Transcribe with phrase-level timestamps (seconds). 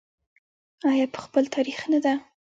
[0.91, 2.13] آیا په خپل تاریخ نه ده؟